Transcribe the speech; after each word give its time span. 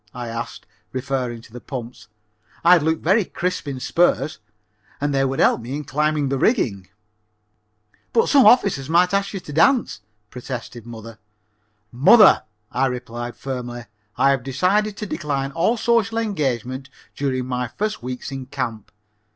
I 0.15 0.29
asked, 0.29 0.65
referring 0.93 1.41
to 1.41 1.53
the 1.53 1.61
pumps. 1.61 2.07
"I'd 2.65 2.81
look 2.81 3.01
very 3.01 3.23
crisp 3.23 3.67
in 3.67 3.79
spurs, 3.79 4.39
and 4.99 5.13
they 5.13 5.23
would 5.23 5.37
help 5.37 5.61
me 5.61 5.75
in 5.75 5.83
climbing 5.83 6.29
the 6.29 6.39
rigging." 6.39 6.87
"But 8.11 8.27
some 8.27 8.47
officer 8.47 8.91
might 8.91 9.13
ask 9.13 9.31
you 9.31 9.39
to 9.41 9.51
a 9.51 9.53
dance," 9.53 10.01
protested 10.31 10.87
mother. 10.87 11.19
"Mother," 11.91 12.45
I 12.71 12.87
replied 12.87 13.35
firmly, 13.35 13.85
"I 14.17 14.31
have 14.31 14.41
decided 14.41 14.97
to 14.97 15.05
decline 15.05 15.51
all 15.51 15.77
social 15.77 16.17
engagements 16.17 16.89
during 17.15 17.45
my 17.45 17.67
first 17.67 17.97
few 17.99 18.07
weeks 18.07 18.31
in 18.31 18.47
camp. 18.47 18.91